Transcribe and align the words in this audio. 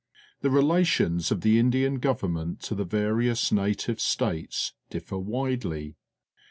The 0.41 0.49
relations 0.49 1.29
of 1.31 1.41
the 1.41 1.59
Indian 1.59 1.99
Government 1.99 2.59
to 2.61 2.73
the 2.73 2.85
various 2.85 3.51
native 3.51 3.99
states 4.01 4.73
differ 4.89 5.19
widely. 5.19 5.95